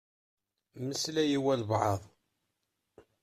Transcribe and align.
Meslay 0.85 1.29
i 1.37 1.39
walebɛaḍ. 1.43 2.01